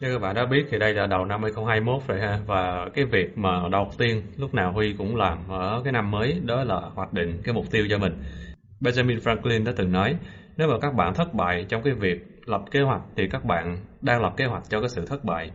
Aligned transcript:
Như 0.00 0.12
các 0.12 0.18
bạn 0.18 0.34
đã 0.34 0.46
biết 0.46 0.66
thì 0.70 0.78
đây 0.78 0.94
là 0.94 1.06
đầu 1.06 1.24
năm 1.24 1.42
2021 1.42 2.02
rồi 2.08 2.20
ha 2.20 2.38
và 2.46 2.88
cái 2.94 3.04
việc 3.04 3.38
mà 3.38 3.68
đầu 3.72 3.90
tiên 3.98 4.22
lúc 4.36 4.54
nào 4.54 4.72
Huy 4.72 4.94
cũng 4.98 5.16
làm 5.16 5.48
ở 5.48 5.80
cái 5.84 5.92
năm 5.92 6.10
mới 6.10 6.40
đó 6.44 6.64
là 6.64 6.80
hoạch 6.94 7.12
định 7.12 7.40
cái 7.44 7.54
mục 7.54 7.64
tiêu 7.70 7.86
cho 7.90 7.98
mình. 7.98 8.12
Benjamin 8.80 9.18
Franklin 9.18 9.64
đã 9.64 9.72
từng 9.76 9.92
nói, 9.92 10.16
nếu 10.56 10.68
mà 10.68 10.74
các 10.78 10.94
bạn 10.94 11.14
thất 11.14 11.34
bại 11.34 11.66
trong 11.68 11.82
cái 11.82 11.94
việc 11.94 12.18
lập 12.46 12.60
kế 12.70 12.80
hoạch 12.80 13.00
thì 13.16 13.28
các 13.30 13.44
bạn 13.44 13.78
đang 14.00 14.22
lập 14.22 14.32
kế 14.36 14.44
hoạch 14.44 14.62
cho 14.68 14.80
cái 14.80 14.88
sự 14.88 15.06
thất 15.06 15.24
bại. 15.24 15.50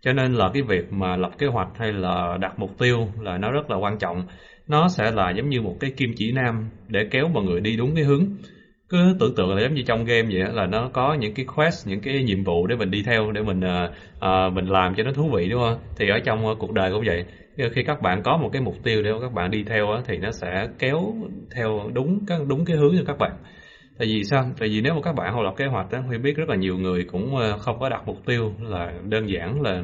Cho 0.00 0.12
nên 0.12 0.34
là 0.34 0.50
cái 0.54 0.62
việc 0.62 0.92
mà 0.92 1.16
lập 1.16 1.30
kế 1.38 1.46
hoạch 1.46 1.68
hay 1.78 1.92
là 1.92 2.36
đặt 2.40 2.58
mục 2.58 2.78
tiêu 2.78 3.08
là 3.20 3.38
nó 3.38 3.50
rất 3.50 3.70
là 3.70 3.76
quan 3.76 3.98
trọng. 3.98 4.26
Nó 4.68 4.88
sẽ 4.88 5.10
là 5.10 5.30
giống 5.30 5.48
như 5.48 5.62
một 5.62 5.76
cái 5.80 5.90
kim 5.96 6.10
chỉ 6.16 6.32
nam 6.32 6.70
để 6.88 7.08
kéo 7.10 7.28
mọi 7.28 7.44
người 7.44 7.60
đi 7.60 7.76
đúng 7.76 7.94
cái 7.94 8.04
hướng 8.04 8.24
cứ 8.92 9.16
tưởng 9.20 9.34
tượng 9.34 9.54
là 9.54 9.62
giống 9.62 9.74
như 9.74 9.82
trong 9.82 10.04
game 10.04 10.28
vậy 10.32 10.52
là 10.52 10.66
nó 10.66 10.90
có 10.92 11.14
những 11.14 11.34
cái 11.34 11.46
quest 11.56 11.88
những 11.88 12.00
cái 12.00 12.22
nhiệm 12.22 12.44
vụ 12.44 12.66
để 12.66 12.76
mình 12.76 12.90
đi 12.90 13.02
theo 13.06 13.32
để 13.32 13.42
mình 13.42 13.60
uh, 13.60 14.52
mình 14.52 14.66
làm 14.66 14.94
cho 14.94 15.02
nó 15.02 15.12
thú 15.12 15.30
vị 15.34 15.48
đúng 15.48 15.62
không? 15.62 15.78
Thì 15.96 16.08
ở 16.08 16.18
trong 16.24 16.46
uh, 16.46 16.58
cuộc 16.58 16.72
đời 16.72 16.90
cũng 16.92 17.02
vậy. 17.06 17.24
Ờ, 17.58 17.68
khi 17.72 17.82
các 17.82 18.02
bạn 18.02 18.22
có 18.22 18.36
một 18.36 18.50
cái 18.52 18.62
mục 18.62 18.74
tiêu 18.84 19.02
để 19.02 19.10
các 19.20 19.32
bạn 19.32 19.50
đi 19.50 19.64
theo 19.64 19.86
uh, 19.98 20.04
thì 20.06 20.16
nó 20.18 20.30
sẽ 20.30 20.68
kéo 20.78 21.14
theo 21.54 21.90
đúng 21.92 22.26
các 22.26 22.40
đúng 22.48 22.64
cái 22.64 22.76
hướng 22.76 22.94
cho 22.98 23.04
các 23.06 23.18
bạn. 23.18 23.32
Tại 23.98 24.08
vì 24.08 24.24
sao? 24.24 24.44
Tại 24.58 24.68
vì 24.68 24.80
nếu 24.80 24.94
mà 24.94 25.00
các 25.02 25.14
bạn 25.14 25.32
không 25.32 25.42
lập 25.42 25.54
kế 25.56 25.66
hoạch 25.66 25.90
á 25.90 25.98
huy 25.98 26.18
biết 26.18 26.36
rất 26.36 26.48
là 26.48 26.56
nhiều 26.56 26.78
người 26.78 27.04
cũng 27.04 27.36
không 27.58 27.78
có 27.80 27.88
đặt 27.88 28.02
mục 28.06 28.26
tiêu 28.26 28.52
là 28.60 28.92
đơn 29.08 29.30
giản 29.30 29.62
là 29.62 29.82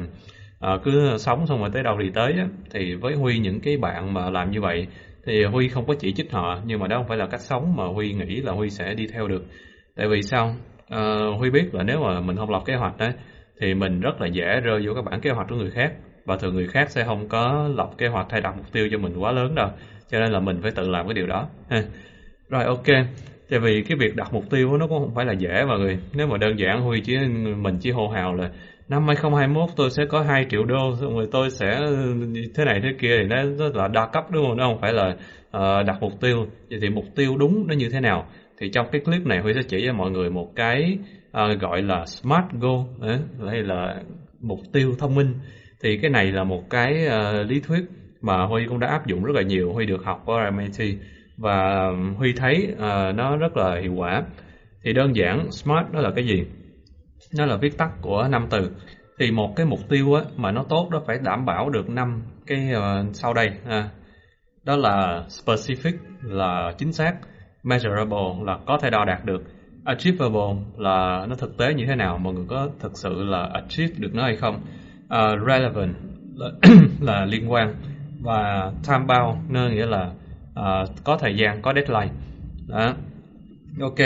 uh, 0.73 0.83
cứ 0.83 1.17
sống 1.17 1.47
xong 1.47 1.59
rồi 1.59 1.69
tới 1.73 1.83
đâu 1.83 1.97
thì 2.03 2.09
tới 2.13 2.33
á. 2.37 2.47
Thì 2.71 2.95
với 2.95 3.15
huy 3.15 3.39
những 3.39 3.59
cái 3.59 3.77
bạn 3.77 4.13
mà 4.13 4.29
làm 4.29 4.51
như 4.51 4.61
vậy 4.61 4.87
thì 5.25 5.43
Huy 5.43 5.67
không 5.67 5.85
có 5.85 5.93
chỉ 5.99 6.13
trích 6.13 6.31
họ 6.31 6.59
nhưng 6.65 6.79
mà 6.79 6.87
đó 6.87 6.97
không 6.97 7.07
phải 7.07 7.17
là 7.17 7.27
cách 7.27 7.41
sống 7.41 7.75
mà 7.75 7.85
Huy 7.85 8.13
nghĩ 8.13 8.41
là 8.41 8.51
Huy 8.51 8.69
sẽ 8.69 8.93
đi 8.93 9.07
theo 9.13 9.27
được. 9.27 9.43
Tại 9.95 10.07
vì 10.07 10.21
sao? 10.21 10.55
À, 10.89 11.15
Huy 11.37 11.49
biết 11.49 11.73
là 11.73 11.83
nếu 11.83 11.99
mà 11.99 12.19
mình 12.19 12.37
không 12.37 12.49
lập 12.49 12.61
kế 12.65 12.75
hoạch 12.75 12.97
đấy 12.97 13.09
thì 13.59 13.73
mình 13.73 13.99
rất 13.99 14.21
là 14.21 14.27
dễ 14.27 14.59
rơi 14.63 14.81
vô 14.85 14.93
các 14.93 15.03
bản 15.11 15.21
kế 15.21 15.29
hoạch 15.29 15.47
của 15.49 15.55
người 15.55 15.71
khác. 15.71 15.93
Và 16.25 16.37
thường 16.37 16.55
người 16.55 16.67
khác 16.67 16.89
sẽ 16.89 17.03
không 17.03 17.27
có 17.27 17.69
lập 17.75 17.89
kế 17.97 18.07
hoạch 18.07 18.27
hay 18.31 18.41
đặt 18.41 18.57
mục 18.57 18.71
tiêu 18.71 18.87
cho 18.91 18.97
mình 18.97 19.17
quá 19.17 19.31
lớn 19.31 19.55
đâu. 19.55 19.69
Cho 20.11 20.19
nên 20.19 20.31
là 20.31 20.39
mình 20.39 20.59
phải 20.61 20.71
tự 20.71 20.89
làm 20.89 21.07
cái 21.07 21.13
điều 21.13 21.27
đó. 21.27 21.49
Rồi 22.49 22.63
ok. 22.63 22.85
Tại 23.49 23.59
vì 23.59 23.81
cái 23.81 23.97
việc 23.97 24.15
đặt 24.15 24.33
mục 24.33 24.43
tiêu 24.49 24.77
nó 24.77 24.87
cũng 24.87 24.99
không 24.99 25.15
phải 25.15 25.25
là 25.25 25.33
dễ 25.33 25.65
mọi 25.67 25.79
người. 25.79 25.99
Nếu 26.13 26.27
mà 26.27 26.37
đơn 26.37 26.59
giản 26.59 26.81
Huy 26.81 27.01
chỉ 27.01 27.17
mình 27.57 27.77
chỉ 27.79 27.91
hô 27.91 28.07
hào 28.07 28.35
là 28.35 28.51
năm 28.89 29.07
2021 29.07 29.69
tôi 29.75 29.89
sẽ 29.89 30.05
có 30.09 30.21
2 30.21 30.45
triệu 30.49 30.63
đô 30.63 30.95
xong 31.01 31.15
rồi 31.15 31.27
tôi 31.31 31.49
sẽ 31.49 31.79
thế 32.55 32.65
này 32.65 32.79
thế 32.83 32.89
kia 32.99 33.17
thì 33.17 33.23
nó 33.23 33.35
rất 33.57 33.75
là 33.75 33.87
đa 33.87 34.07
cấp 34.13 34.23
đúng 34.31 34.45
không? 34.47 34.57
Nó 34.57 34.67
không 34.67 34.81
phải 34.81 34.93
là 34.93 35.07
uh, 35.57 35.85
đặt 35.87 35.97
mục 36.01 36.11
tiêu. 36.21 36.45
Vậy 36.69 36.79
thì 36.81 36.89
mục 36.89 37.05
tiêu 37.15 37.37
đúng 37.37 37.67
nó 37.67 37.73
như 37.73 37.89
thế 37.89 37.99
nào? 37.99 38.27
Thì 38.57 38.69
trong 38.69 38.87
cái 38.91 39.01
clip 39.01 39.25
này 39.25 39.39
Huy 39.39 39.53
sẽ 39.53 39.61
chỉ 39.67 39.83
cho 39.87 39.93
mọi 39.93 40.11
người 40.11 40.29
một 40.29 40.55
cái 40.55 40.97
uh, 41.29 41.59
gọi 41.61 41.81
là 41.81 42.05
smart 42.05 42.45
goal 42.59 42.79
ờ, 43.01 43.19
hay 43.49 43.61
là 43.63 44.01
mục 44.39 44.59
tiêu 44.73 44.95
thông 44.99 45.15
minh. 45.15 45.33
Thì 45.83 45.97
cái 46.01 46.11
này 46.11 46.31
là 46.31 46.43
một 46.43 46.69
cái 46.69 47.07
uh, 47.07 47.49
lý 47.49 47.59
thuyết 47.59 47.81
mà 48.21 48.45
Huy 48.45 48.65
cũng 48.67 48.79
đã 48.79 48.87
áp 48.87 49.07
dụng 49.07 49.23
rất 49.23 49.35
là 49.35 49.41
nhiều. 49.41 49.73
Huy 49.73 49.85
được 49.85 50.03
học 50.03 50.25
ở 50.25 50.51
MIT 50.51 50.95
và 51.37 51.87
Huy 52.17 52.33
thấy 52.33 52.67
uh, 52.73 53.15
nó 53.15 53.37
rất 53.37 53.57
là 53.57 53.79
hiệu 53.81 53.93
quả. 53.93 54.23
Thì 54.83 54.93
đơn 54.93 55.15
giản 55.15 55.51
smart 55.51 55.91
đó 55.91 55.99
là 55.99 56.11
cái 56.15 56.25
gì? 56.25 56.45
Nó 57.37 57.45
là 57.45 57.57
viết 57.57 57.77
tắt 57.77 57.89
của 58.01 58.27
năm 58.31 58.47
từ. 58.49 58.71
Thì 59.19 59.31
một 59.31 59.53
cái 59.55 59.65
mục 59.65 59.79
tiêu 59.89 60.13
á, 60.13 60.23
mà 60.35 60.51
nó 60.51 60.63
tốt 60.69 60.89
đó 60.91 61.01
phải 61.07 61.17
đảm 61.23 61.45
bảo 61.45 61.69
được 61.69 61.89
năm 61.89 62.21
cái 62.47 62.71
uh, 62.75 63.15
sau 63.15 63.33
đây. 63.33 63.49
Ha. 63.65 63.89
đó 64.63 64.75
là 64.75 65.23
specific 65.27 65.93
là 66.21 66.71
chính 66.77 66.93
xác. 66.93 67.13
Measurable 67.63 68.43
là 68.45 68.57
có 68.65 68.77
thể 68.81 68.89
đo 68.89 69.05
đạt 69.05 69.25
được. 69.25 69.43
Achievable 69.85 70.63
là 70.77 71.25
nó 71.29 71.35
thực 71.35 71.57
tế 71.57 71.73
như 71.73 71.85
thế 71.85 71.95
nào 71.95 72.17
mọi 72.17 72.33
người 72.33 72.45
có 72.49 72.69
thực 72.79 72.91
sự 72.95 73.23
là 73.23 73.49
achieve 73.53 73.93
được 73.97 74.13
nó 74.13 74.23
hay 74.23 74.35
không? 74.35 74.55
Uh, 75.05 75.47
relevant 75.47 75.95
là, 76.35 76.49
là 77.01 77.25
liên 77.25 77.51
quan. 77.51 77.75
Và 78.21 78.71
time 78.87 79.05
bound 79.07 79.51
nơi 79.51 79.71
nghĩa 79.71 79.85
là 79.85 80.11
uh, 80.59 80.89
có 81.03 81.17
thời 81.17 81.35
gian 81.35 81.61
có 81.61 81.73
deadline. 81.73 82.13
Đó. 82.67 82.93
Ok 83.81 83.99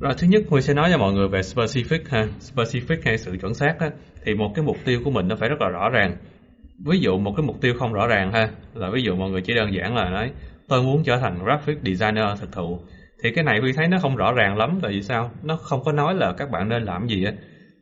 rồi 0.00 0.14
thứ 0.18 0.26
nhất 0.26 0.42
Huy 0.48 0.60
sẽ 0.60 0.74
nói 0.74 0.88
cho 0.92 0.98
mọi 0.98 1.12
người 1.12 1.28
về 1.28 1.40
specific 1.40 1.98
ha, 2.08 2.26
specific 2.40 2.96
hay 3.04 3.18
sự 3.18 3.36
chuẩn 3.40 3.54
xác 3.54 3.74
á, 3.78 3.90
thì 4.24 4.34
một 4.34 4.52
cái 4.54 4.64
mục 4.64 4.76
tiêu 4.84 5.00
của 5.04 5.10
mình 5.10 5.28
nó 5.28 5.36
phải 5.36 5.48
rất 5.48 5.60
là 5.60 5.68
rõ 5.68 5.88
ràng. 5.88 6.16
Ví 6.86 6.98
dụ 6.98 7.18
một 7.18 7.34
cái 7.36 7.46
mục 7.46 7.60
tiêu 7.60 7.74
không 7.78 7.92
rõ 7.92 8.06
ràng 8.06 8.32
ha, 8.32 8.48
là 8.74 8.90
ví 8.90 9.02
dụ 9.02 9.16
mọi 9.16 9.30
người 9.30 9.40
chỉ 9.40 9.54
đơn 9.54 9.74
giản 9.74 9.96
là 9.96 10.10
nói 10.10 10.30
tôi 10.68 10.82
muốn 10.82 11.02
trở 11.04 11.18
thành 11.18 11.44
graphic 11.44 11.78
designer 11.82 12.40
thực 12.40 12.52
thụ. 12.52 12.78
Thì 13.22 13.30
cái 13.32 13.44
này 13.44 13.60
Huy 13.60 13.72
thấy 13.72 13.88
nó 13.88 13.98
không 14.02 14.16
rõ 14.16 14.32
ràng 14.32 14.56
lắm 14.56 14.78
tại 14.82 14.92
vì 14.92 15.02
sao? 15.02 15.30
Nó 15.42 15.56
không 15.56 15.84
có 15.84 15.92
nói 15.92 16.14
là 16.14 16.32
các 16.32 16.50
bạn 16.50 16.68
nên 16.68 16.82
làm 16.82 17.06
gì 17.06 17.24
á. 17.24 17.32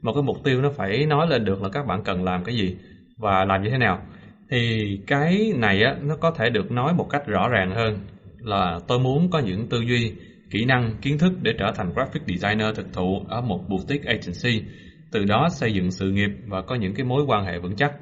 Một 0.02 0.12
cái 0.12 0.22
mục 0.22 0.36
tiêu 0.44 0.62
nó 0.62 0.70
phải 0.70 1.06
nói 1.06 1.26
lên 1.28 1.44
được 1.44 1.62
là 1.62 1.68
các 1.68 1.86
bạn 1.86 2.02
cần 2.04 2.24
làm 2.24 2.44
cái 2.44 2.56
gì 2.56 2.76
và 3.16 3.44
làm 3.44 3.62
như 3.62 3.70
thế 3.70 3.78
nào. 3.78 4.02
Thì 4.50 5.00
cái 5.06 5.52
này 5.56 5.82
á 5.82 5.96
nó 6.02 6.16
có 6.16 6.30
thể 6.30 6.50
được 6.50 6.70
nói 6.70 6.94
một 6.94 7.06
cách 7.10 7.26
rõ 7.26 7.48
ràng 7.48 7.70
hơn 7.70 7.98
là 8.38 8.80
tôi 8.88 8.98
muốn 8.98 9.30
có 9.30 9.38
những 9.38 9.68
tư 9.68 9.80
duy 9.80 10.12
kỹ 10.50 10.64
năng, 10.64 10.96
kiến 11.02 11.18
thức 11.18 11.32
để 11.42 11.52
trở 11.58 11.72
thành 11.74 11.92
graphic 11.94 12.22
designer 12.26 12.76
thực 12.76 12.92
thụ 12.92 13.22
ở 13.28 13.40
một 13.40 13.60
boutique 13.68 14.12
agency, 14.12 14.66
từ 15.12 15.24
đó 15.24 15.48
xây 15.50 15.72
dựng 15.72 15.90
sự 15.90 16.10
nghiệp 16.10 16.30
và 16.46 16.62
có 16.62 16.74
những 16.74 16.94
cái 16.94 17.06
mối 17.06 17.24
quan 17.26 17.44
hệ 17.44 17.58
vững 17.58 17.76
chắc. 17.76 17.92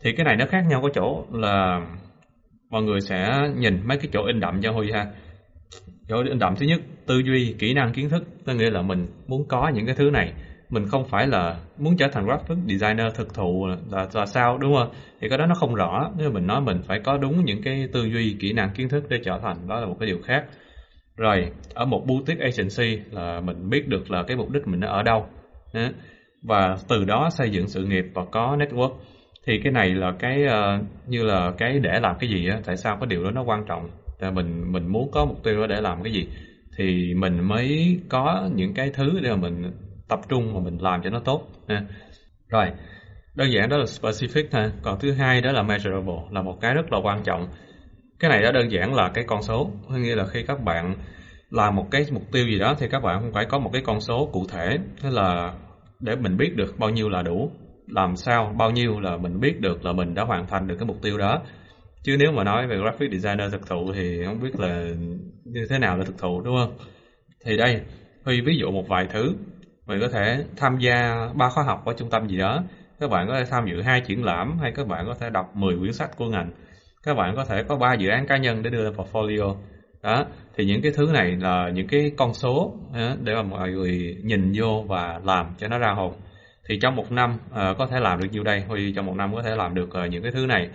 Thì 0.00 0.12
cái 0.12 0.24
này 0.24 0.36
nó 0.36 0.46
khác 0.46 0.62
nhau 0.68 0.80
có 0.82 0.88
chỗ 0.94 1.24
là 1.32 1.80
mọi 2.70 2.82
người 2.82 3.00
sẽ 3.00 3.48
nhìn 3.56 3.80
mấy 3.84 3.96
cái 3.96 4.08
chỗ 4.12 4.24
in 4.26 4.40
đậm 4.40 4.60
cho 4.62 4.72
Huy 4.72 4.92
ha. 4.92 5.06
Chỗ 6.08 6.22
in 6.28 6.38
đậm 6.38 6.56
thứ 6.56 6.66
nhất, 6.66 6.80
tư 7.06 7.18
duy, 7.18 7.54
kỹ 7.58 7.74
năng, 7.74 7.92
kiến 7.92 8.08
thức, 8.08 8.22
có 8.46 8.52
nghĩa 8.52 8.70
là 8.70 8.82
mình 8.82 9.06
muốn 9.26 9.48
có 9.48 9.68
những 9.74 9.86
cái 9.86 9.94
thứ 9.94 10.10
này. 10.10 10.32
Mình 10.70 10.86
không 10.88 11.04
phải 11.04 11.26
là 11.26 11.60
muốn 11.78 11.96
trở 11.96 12.06
thành 12.12 12.24
graphic 12.24 12.58
designer 12.68 13.06
thực 13.14 13.34
thụ 13.34 13.66
là, 13.90 14.06
là 14.12 14.26
sao 14.26 14.58
đúng 14.58 14.74
không? 14.74 14.90
Thì 15.20 15.28
cái 15.28 15.38
đó 15.38 15.46
nó 15.46 15.54
không 15.54 15.74
rõ. 15.74 16.10
Nếu 16.18 16.30
mình 16.30 16.46
nói 16.46 16.60
mình 16.60 16.80
phải 16.86 17.00
có 17.04 17.16
đúng 17.16 17.44
những 17.44 17.62
cái 17.62 17.88
tư 17.92 18.04
duy, 18.04 18.36
kỹ 18.40 18.52
năng, 18.52 18.70
kiến 18.74 18.88
thức 18.88 19.04
để 19.08 19.18
trở 19.24 19.38
thành 19.42 19.68
đó 19.68 19.80
là 19.80 19.86
một 19.86 19.96
cái 20.00 20.06
điều 20.06 20.18
khác. 20.22 20.44
Rồi, 21.16 21.50
ở 21.74 21.84
một 21.84 22.02
boutique 22.06 22.44
agency 22.44 23.02
là 23.10 23.40
mình 23.40 23.70
biết 23.70 23.88
được 23.88 24.10
là 24.10 24.22
cái 24.22 24.36
mục 24.36 24.50
đích 24.50 24.66
mình 24.66 24.80
nó 24.80 24.88
ở 24.88 25.02
đâu. 25.02 25.26
Và 26.42 26.76
từ 26.88 27.04
đó 27.04 27.28
xây 27.30 27.50
dựng 27.50 27.68
sự 27.68 27.84
nghiệp 27.84 28.04
và 28.14 28.24
có 28.32 28.56
network. 28.56 28.92
Thì 29.46 29.60
cái 29.64 29.72
này 29.72 29.94
là 29.94 30.12
cái 30.18 30.44
uh, 30.44 30.84
như 31.06 31.24
là 31.24 31.52
cái 31.58 31.78
để 31.78 32.00
làm 32.00 32.16
cái 32.20 32.30
gì 32.30 32.48
á, 32.48 32.60
tại 32.64 32.76
sao 32.76 32.96
cái 33.00 33.06
điều 33.06 33.24
đó 33.24 33.30
nó 33.30 33.42
quan 33.42 33.64
trọng? 33.68 33.90
là 34.18 34.30
mình 34.30 34.72
mình 34.72 34.86
muốn 34.86 35.10
có 35.10 35.24
mục 35.24 35.42
tiêu 35.44 35.60
đó 35.60 35.66
để 35.66 35.80
làm 35.80 36.02
cái 36.02 36.12
gì 36.12 36.28
thì 36.76 37.14
mình 37.14 37.48
mới 37.48 38.00
có 38.08 38.48
những 38.54 38.74
cái 38.74 38.90
thứ 38.94 39.20
để 39.20 39.30
mà 39.30 39.36
mình 39.36 39.72
tập 40.08 40.20
trung 40.28 40.54
và 40.54 40.60
mình 40.60 40.78
làm 40.78 41.02
cho 41.02 41.10
nó 41.10 41.20
tốt. 41.20 41.48
Ha. 41.68 41.82
Rồi, 42.48 42.66
đơn 43.34 43.52
giản 43.52 43.68
đó 43.68 43.76
là 43.76 43.84
specific 43.84 44.44
ha. 44.52 44.70
Còn 44.82 44.98
thứ 45.00 45.12
hai 45.12 45.40
đó 45.40 45.52
là 45.52 45.62
measurable 45.62 46.20
là 46.30 46.42
một 46.42 46.58
cái 46.60 46.74
rất 46.74 46.92
là 46.92 46.98
quan 47.02 47.22
trọng 47.24 47.48
cái 48.20 48.30
này 48.30 48.42
đó 48.42 48.52
đơn 48.52 48.72
giản 48.72 48.94
là 48.94 49.10
cái 49.14 49.24
con 49.26 49.42
số. 49.42 49.70
Có 49.88 49.96
nghĩa 49.96 50.14
là 50.14 50.26
khi 50.26 50.42
các 50.42 50.60
bạn 50.64 50.94
làm 51.50 51.76
một 51.76 51.86
cái 51.90 52.06
mục 52.10 52.22
tiêu 52.32 52.46
gì 52.46 52.58
đó 52.58 52.74
thì 52.78 52.88
các 52.88 53.02
bạn 53.02 53.20
không 53.20 53.32
phải 53.32 53.44
có 53.44 53.58
một 53.58 53.70
cái 53.72 53.82
con 53.86 54.00
số 54.00 54.28
cụ 54.32 54.44
thể. 54.52 54.78
Thế 55.00 55.10
là 55.10 55.52
để 56.00 56.16
mình 56.16 56.36
biết 56.36 56.56
được 56.56 56.78
bao 56.78 56.90
nhiêu 56.90 57.08
là 57.08 57.22
đủ, 57.22 57.50
làm 57.86 58.16
sao 58.16 58.54
bao 58.58 58.70
nhiêu 58.70 59.00
là 59.00 59.16
mình 59.16 59.40
biết 59.40 59.60
được 59.60 59.84
là 59.84 59.92
mình 59.92 60.14
đã 60.14 60.24
hoàn 60.24 60.46
thành 60.46 60.66
được 60.68 60.76
cái 60.78 60.86
mục 60.86 60.96
tiêu 61.02 61.18
đó. 61.18 61.42
Chứ 62.02 62.16
nếu 62.18 62.32
mà 62.32 62.44
nói 62.44 62.66
về 62.66 62.76
graphic 62.76 63.10
designer 63.12 63.52
thực 63.52 63.66
thụ 63.66 63.92
thì 63.92 64.24
không 64.24 64.40
biết 64.40 64.60
là 64.60 64.84
như 65.44 65.66
thế 65.70 65.78
nào 65.78 65.96
là 65.96 66.04
thực 66.04 66.18
thụ, 66.18 66.40
đúng 66.40 66.56
không? 66.56 66.78
Thì 67.44 67.56
đây, 67.56 67.80
Huy 68.24 68.40
ví 68.40 68.56
dụ 68.56 68.70
một 68.70 68.88
vài 68.88 69.06
thứ. 69.12 69.34
Mình 69.86 70.00
có 70.00 70.08
thể 70.08 70.44
tham 70.56 70.78
gia 70.78 71.28
ba 71.34 71.48
khóa 71.48 71.64
học 71.64 71.84
ở 71.84 71.94
trung 71.96 72.10
tâm 72.10 72.28
gì 72.28 72.38
đó. 72.38 72.62
Các 73.00 73.10
bạn 73.10 73.28
có 73.28 73.34
thể 73.38 73.44
tham 73.50 73.66
dự 73.66 73.82
hai 73.82 74.00
triển 74.00 74.24
lãm 74.24 74.58
hay 74.58 74.72
các 74.72 74.86
bạn 74.86 75.06
có 75.06 75.14
thể 75.14 75.30
đọc 75.30 75.56
10 75.56 75.78
quyển 75.78 75.92
sách 75.92 76.16
của 76.16 76.28
ngành 76.28 76.50
các 77.06 77.14
bạn 77.14 77.36
có 77.36 77.44
thể 77.44 77.62
có 77.62 77.76
ba 77.76 77.94
dự 77.94 78.08
án 78.08 78.26
cá 78.26 78.36
nhân 78.36 78.62
để 78.62 78.70
đưa 78.70 78.84
lên 78.84 78.92
portfolio. 78.92 79.54
Đó 80.02 80.26
thì 80.56 80.64
những 80.64 80.82
cái 80.82 80.92
thứ 80.96 81.10
này 81.12 81.36
là 81.40 81.70
những 81.74 81.86
cái 81.88 82.10
con 82.16 82.34
số 82.34 82.74
ờ, 82.94 83.16
để 83.22 83.34
mà 83.34 83.42
mọi 83.42 83.70
người 83.70 84.16
nhìn 84.22 84.52
vô 84.54 84.84
và 84.88 85.20
làm 85.24 85.46
cho 85.58 85.68
nó 85.68 85.78
ra 85.78 85.92
hồn. 85.92 86.12
Thì 86.68 86.78
trong 86.82 86.96
một 86.96 87.12
năm 87.12 87.38
uh, 87.50 87.78
có 87.78 87.86
thể 87.86 88.00
làm 88.00 88.20
được 88.20 88.28
nhiêu 88.32 88.42
đây? 88.42 88.60
Huy 88.60 88.92
trong 88.92 89.06
một 89.06 89.16
năm 89.16 89.34
có 89.34 89.42
thể 89.42 89.56
làm 89.56 89.74
được 89.74 89.88
uh, 90.04 90.10
những 90.10 90.22
cái 90.22 90.32
thứ 90.32 90.46
này. 90.46 90.68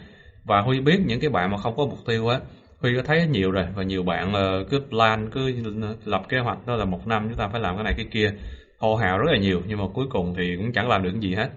Và 0.44 0.62
huy 0.62 0.80
biết 0.80 1.00
những 1.06 1.20
cái 1.20 1.30
bạn 1.30 1.52
mà 1.52 1.58
không 1.58 1.76
có 1.78 1.86
mục 1.86 2.00
tiêu 2.08 2.28
á 2.28 2.40
huy 2.80 2.96
có 2.96 3.04
thấy 3.04 3.28
nhiều 3.28 3.52
rồi 3.52 3.66
và 3.76 3.84
nhiều 3.84 4.04
bạn 4.04 4.30
uh, 4.30 4.70
cứ 4.70 4.80
plan 4.90 5.30
cứ 5.32 5.64
lập 6.06 6.22
kế 6.30 6.40
hoạch 6.40 6.68
đó 6.68 6.76
là 6.76 6.86
một 6.86 7.08
năm 7.08 7.28
chúng 7.30 7.38
ta 7.38 7.48
phải 7.48 7.62
làm 7.62 7.76
cái 7.76 7.84
này 7.84 7.94
cái 7.98 8.06
kia. 8.12 8.34
Hô 8.80 8.96
hào 8.96 9.18
rất 9.18 9.32
là 9.32 9.38
nhiều 9.38 9.62
nhưng 9.68 9.78
mà 9.78 9.86
cuối 9.94 10.06
cùng 10.10 10.34
thì 10.38 10.56
cũng 10.58 10.72
chẳng 10.74 10.90
làm 10.90 11.04
được 11.04 11.20
gì 11.20 11.36
hết. 11.36 11.50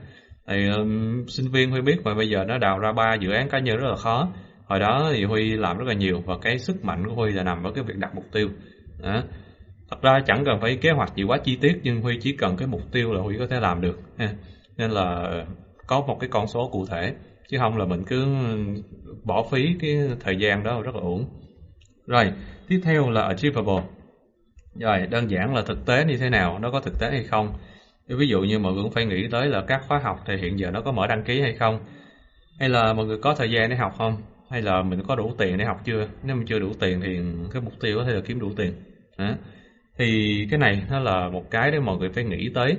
Thì 0.49 0.69
um, 0.69 1.27
sinh 1.27 1.51
viên 1.51 1.71
huy 1.71 1.81
biết 1.81 1.97
mà 2.05 2.15
bây 2.15 2.29
giờ 2.29 2.45
nó 2.49 2.59
đào 2.59 2.79
ra 2.79 2.93
ba 2.93 3.15
dự 3.15 3.31
án 3.31 3.49
cá 3.49 3.59
nhân 3.59 3.77
rất 3.77 3.89
là 3.89 3.97
khó 3.97 4.29
hồi 4.65 4.81
đó 4.81 5.11
thì 5.13 5.25
huy 5.25 5.57
làm 5.57 5.79
rất 5.79 5.85
là 5.89 5.95
nhiều 5.95 6.23
và 6.27 6.35
cái 6.43 6.59
sức 6.59 6.85
mạnh 6.85 7.07
của 7.07 7.15
huy 7.15 7.33
là 7.33 7.43
nằm 7.43 7.65
ở 7.65 7.73
cái 7.75 7.85
việc 7.85 7.97
đặt 7.97 8.15
mục 8.15 8.25
tiêu. 8.33 8.49
Đó. 9.03 9.23
thật 9.91 10.03
ra 10.03 10.21
chẳng 10.27 10.45
cần 10.45 10.61
phải 10.61 10.77
kế 10.77 10.91
hoạch 10.91 11.17
gì 11.17 11.23
quá 11.23 11.39
chi 11.45 11.57
tiết, 11.57 11.81
nhưng 11.83 12.01
huy 12.01 12.19
chỉ 12.21 12.37
cần 12.37 12.57
cái 12.57 12.69
mục 12.69 12.93
tiêu 12.93 13.13
là 13.13 13.21
huy 13.21 13.39
có 13.39 13.47
thể 13.47 13.61
làm 13.61 13.81
được, 13.81 14.01
ha. 14.19 14.35
nên 14.77 14.91
là 14.91 15.31
có 15.87 16.01
một 16.01 16.17
cái 16.21 16.31
con 16.33 16.47
số 16.47 16.69
cụ 16.73 16.87
thể, 16.87 17.15
chứ 17.49 17.59
không 17.59 17.77
là 17.77 17.85
mình 17.85 18.05
cứ 18.05 18.27
bỏ 19.25 19.45
phí 19.51 19.77
cái 19.81 19.99
thời 20.21 20.37
gian 20.37 20.65
đó 20.65 20.83
rất 20.83 20.95
là 20.95 21.01
uổng. 21.01 21.25
Rồi, 22.07 22.33
tiếp 22.69 22.81
theo 22.85 23.11
là 23.11 23.23
achievable. 23.23 23.83
Rồi, 24.75 25.07
đơn 25.11 25.31
giản 25.31 25.55
là 25.55 25.63
thực 25.63 25.87
tế 25.87 26.05
như 26.05 26.17
thế 26.17 26.31
nào, 26.31 26.59
nó 26.59 26.71
có 26.71 26.81
thực 26.81 26.99
tế 27.01 27.11
hay 27.11 27.25
không? 27.25 27.53
Ví 28.09 28.29
dụ 28.29 28.41
như 28.41 28.59
mọi 28.59 28.73
người 28.73 28.83
cũng 28.83 28.93
phải 28.93 29.05
nghĩ 29.05 29.29
tới 29.31 29.47
là 29.47 29.65
các 29.67 29.83
khóa 29.89 29.99
học 29.99 30.21
thì 30.27 30.37
hiện 30.37 30.59
giờ 30.59 30.71
nó 30.71 30.81
có 30.81 30.93
mở 30.93 31.07
đăng 31.07 31.25
ký 31.25 31.41
hay 31.41 31.55
không? 31.55 31.81
Hay 32.61 32.69
là 32.69 32.93
mọi 32.93 33.07
người 33.07 33.19
có 33.19 33.35
thời 33.35 33.51
gian 33.51 33.71
để 33.71 33.77
học 33.77 33.95
không? 33.99 34.23
Hay 34.55 34.63
là 34.63 34.83
mình 34.83 35.03
có 35.09 35.17
đủ 35.17 35.33
tiền 35.39 35.59
để 35.59 35.65
học 35.65 35.81
chưa? 35.85 36.09
Nếu 36.23 36.37
mình 36.37 36.47
chưa 36.47 36.59
đủ 36.59 36.73
tiền 36.81 37.01
thì 37.01 37.19
cái 37.53 37.63
mục 37.63 37.73
tiêu 37.81 37.99
có 37.99 38.05
thể 38.05 38.13
là 38.13 38.21
kiếm 38.27 38.41
đủ 38.41 38.53
tiền. 38.57 38.73
À. 39.17 39.37
thì 39.99 40.47
cái 40.51 40.59
này 40.59 40.83
nó 40.91 41.01
là 41.01 41.29
một 41.29 41.51
cái 41.51 41.71
để 41.71 41.81
mọi 41.81 41.99
người 41.99 42.11
phải 42.11 42.25
nghĩ 42.25 42.51
tới. 42.55 42.77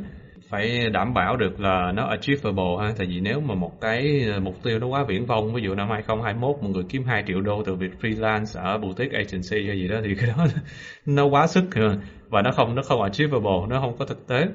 Phải 0.49 0.89
đảm 0.89 1.13
bảo 1.13 1.37
được 1.37 1.59
là 1.59 1.91
nó 1.91 2.05
achievable 2.07 2.77
ha. 2.79 2.93
Tại 2.97 3.07
vì 3.07 3.19
nếu 3.21 3.39
mà 3.41 3.55
một 3.55 3.81
cái 3.81 4.27
ờ, 4.33 4.39
mục 4.39 4.55
tiêu 4.63 4.79
nó 4.79 4.87
quá 4.87 5.03
viễn 5.03 5.25
vông, 5.25 5.53
ví 5.53 5.61
dụ 5.63 5.75
năm 5.75 5.89
2021 5.89 6.55
một 6.63 6.69
người 6.69 6.83
kiếm 6.89 7.03
2 7.05 7.23
triệu 7.27 7.41
đô 7.41 7.63
từ 7.63 7.75
việc 7.75 7.91
freelance 8.01 8.61
ở 8.61 8.77
boutique 8.77 9.17
agency 9.17 9.67
hay 9.67 9.77
gì 9.77 9.87
đó 9.87 10.01
thì 10.03 10.15
cái 10.15 10.27
đó 10.37 10.47
nó 11.05 11.25
quá 11.25 11.47
sức 11.47 11.65
ờ, 11.75 11.97
và 12.29 12.41
nó 12.41 12.51
không 12.51 12.75
nó 12.75 12.81
không 12.83 13.01
achievable, 13.01 13.67
nó 13.69 13.79
không 13.81 13.97
có 13.97 14.05
thực 14.05 14.27
tế. 14.27 14.47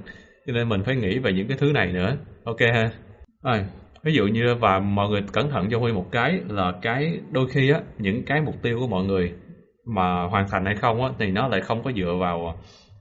Cho 0.46 0.52
nên 0.52 0.68
mình 0.68 0.82
phải 0.84 0.96
nghĩ 0.96 1.18
về 1.18 1.32
những 1.32 1.48
cái 1.48 1.56
thứ 1.60 1.72
này 1.72 1.92
nữa. 1.92 2.16
Ok 2.44 2.60
ha. 2.74 2.90
Rồi 3.42 3.64
ví 4.02 4.12
dụ 4.14 4.26
như 4.26 4.54
và 4.54 4.78
mọi 4.78 5.08
người 5.08 5.22
cẩn 5.32 5.50
thận 5.50 5.68
cho 5.70 5.78
huy 5.78 5.92
một 5.92 6.06
cái 6.12 6.40
là 6.48 6.72
cái 6.82 7.18
đôi 7.30 7.46
khi 7.48 7.70
á 7.70 7.80
những 7.98 8.24
cái 8.24 8.40
mục 8.40 8.54
tiêu 8.62 8.78
của 8.80 8.86
mọi 8.86 9.04
người 9.04 9.32
mà 9.86 10.22
hoàn 10.22 10.48
thành 10.50 10.64
hay 10.64 10.74
không 10.74 11.04
á 11.04 11.10
thì 11.18 11.30
nó 11.30 11.48
lại 11.48 11.60
không 11.60 11.82
có 11.82 11.92
dựa 11.92 12.14
vào 12.20 12.54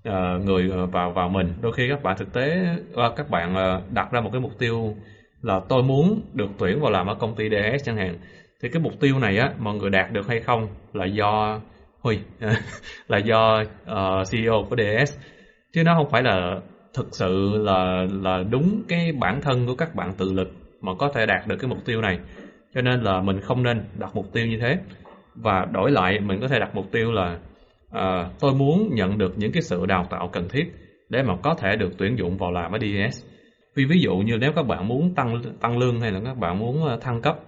uh, 0.10 0.46
người 0.46 0.70
ờ, 0.72 0.86
vào 0.86 1.12
vào 1.12 1.30
mình. 1.30 1.54
Đôi 1.62 1.72
khi 1.74 1.90
các 1.90 2.04
bạn 2.04 2.18
thực 2.18 2.34
tế 2.34 2.76
uh, 2.94 3.16
các 3.16 3.30
bạn 3.30 3.54
uh, 3.54 3.92
đặt 3.94 4.12
ra 4.12 4.22
một 4.22 4.30
cái 4.32 4.42
mục 4.42 4.60
tiêu 4.60 4.96
là 5.42 5.60
tôi 5.70 5.84
muốn 5.84 6.22
được 6.34 6.50
tuyển 6.58 6.82
vào 6.82 6.92
làm 6.92 7.08
ở 7.08 7.16
công 7.16 7.36
ty 7.36 7.50
DS 7.50 7.86
chẳng 7.86 7.98
hạn 7.98 8.18
thì 8.62 8.70
cái 8.70 8.82
mục 8.82 8.94
tiêu 9.00 9.20
này 9.20 9.38
á 9.38 9.54
mọi 9.58 9.76
người 9.76 9.90
đạt 9.90 10.12
được 10.12 10.28
hay 10.28 10.40
không 10.40 10.68
là 10.94 11.06
do 11.06 11.60
huy 12.02 12.20
là 13.08 13.18
do 13.18 13.64
uh, 13.92 14.32
CEO 14.32 14.66
của 14.70 14.76
DS 14.76 15.18
chứ 15.74 15.84
nó 15.84 15.96
không 15.98 16.10
phải 16.12 16.24
là 16.24 16.60
thực 16.94 17.08
sự 17.12 17.58
là 17.58 18.06
là 18.22 18.44
đúng 18.50 18.84
cái 18.88 19.12
bản 19.20 19.42
thân 19.42 19.68
của 19.68 19.76
các 19.76 19.96
bạn 19.96 20.14
tự 20.18 20.34
lực 20.34 20.50
mà 20.82 20.92
có 21.00 21.12
thể 21.14 21.26
đạt 21.26 21.48
được 21.48 21.56
cái 21.60 21.70
mục 21.70 21.86
tiêu 21.86 22.02
này. 22.02 22.20
Cho 22.74 22.82
nên 22.82 23.02
là 23.02 23.22
mình 23.22 23.40
không 23.42 23.64
nên 23.64 23.84
đặt 24.00 24.16
mục 24.16 24.34
tiêu 24.34 24.48
như 24.48 24.58
thế. 24.58 24.78
Và 25.36 25.66
đổi 25.72 25.92
lại 25.92 26.20
mình 26.20 26.40
có 26.42 26.48
thể 26.48 26.60
đặt 26.60 26.76
mục 26.76 26.92
tiêu 26.92 27.12
là 27.12 27.38
à, 27.92 28.30
tôi 28.40 28.54
muốn 28.54 28.96
nhận 28.96 29.18
được 29.18 29.38
những 29.38 29.52
cái 29.52 29.62
sự 29.62 29.86
đào 29.86 30.08
tạo 30.10 30.28
cần 30.28 30.50
thiết 30.50 30.74
để 31.10 31.24
mà 31.24 31.36
có 31.44 31.54
thể 31.54 31.76
được 31.76 31.92
tuyển 31.98 32.18
dụng 32.18 32.38
vào 32.38 32.52
làm 32.52 32.72
ở 32.72 32.80
DS 32.80 33.26
vì 33.76 33.86
ví 33.86 34.00
dụ 34.00 34.18
như 34.18 34.38
nếu 34.38 34.52
các 34.56 34.64
bạn 34.68 34.88
muốn 34.88 35.14
tăng 35.16 35.42
tăng 35.62 35.78
lương 35.78 36.02
hay 36.02 36.12
là 36.12 36.20
các 36.26 36.38
bạn 36.38 36.60
muốn 36.60 36.86
ờ, 36.86 36.98
thăng 37.02 37.22
cấp 37.22 37.40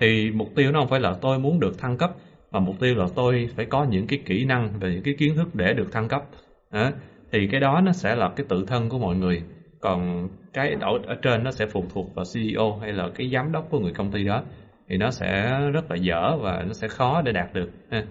thì 0.00 0.30
mục 0.30 0.48
tiêu 0.56 0.72
nó 0.72 0.80
không 0.80 0.88
phải 0.88 1.00
là 1.00 1.14
tôi 1.20 1.38
muốn 1.38 1.60
được 1.60 1.78
thăng 1.78 1.96
cấp 1.96 2.10
mà 2.52 2.60
mục 2.60 2.80
tiêu 2.80 2.94
là 2.94 3.06
tôi 3.14 3.48
phải 3.56 3.64
có 3.64 3.84
những 3.84 4.06
cái 4.06 4.18
kỹ 4.24 4.44
năng 4.44 4.70
và 4.80 4.88
những 4.88 5.02
cái 5.02 5.14
kiến 5.18 5.36
thức 5.36 5.54
để 5.54 5.74
được 5.74 5.92
thăng 5.92 6.08
cấp. 6.08 6.24
À, 6.70 6.92
thì 7.32 7.46
cái 7.46 7.60
đó 7.60 7.80
nó 7.80 7.92
sẽ 7.92 8.14
là 8.14 8.30
cái 8.36 8.46
tự 8.48 8.64
thân 8.66 8.88
của 8.88 8.98
mọi 8.98 9.16
người 9.16 9.42
còn 9.82 10.28
cái 10.52 10.76
ở, 10.80 10.98
ở 11.06 11.14
trên 11.22 11.44
nó 11.44 11.50
sẽ 11.50 11.66
phụ 11.66 11.84
thuộc 11.94 12.14
vào 12.14 12.24
CEO 12.34 12.76
hay 12.76 12.92
là 12.92 13.08
cái 13.14 13.30
giám 13.34 13.52
đốc 13.52 13.66
của 13.70 13.80
người 13.80 13.92
công 13.92 14.10
ty 14.10 14.24
đó. 14.24 14.42
Thì 14.88 14.96
nó 14.96 15.10
sẽ 15.10 15.60
rất 15.72 15.90
là 15.90 15.96
dở 15.96 16.36
và 16.40 16.64
nó 16.66 16.72
sẽ 16.72 16.88
khó 16.88 17.22
để 17.22 17.32
đạt 17.32 17.54
được 17.54 17.68
ha. 17.90 18.04